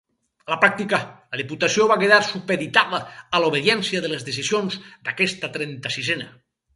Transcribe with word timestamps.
A 0.45 0.51
la 0.51 0.55
pràctica, 0.61 0.99
la 1.33 1.39
Diputació 1.41 1.85
va 1.91 1.97
quedar 2.03 2.17
supeditada 2.29 3.01
a 3.35 3.41
l'obediència 3.43 4.01
de 4.07 4.11
les 4.15 4.25
decisions 4.31 4.79
d'aquesta 5.09 5.51
trenta-sisena. 5.59 6.27